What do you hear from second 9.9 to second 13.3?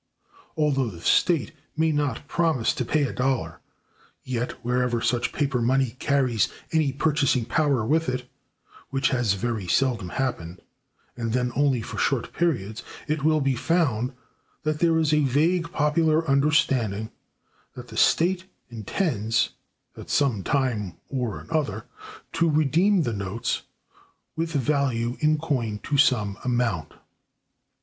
happened, and then only for short periods), it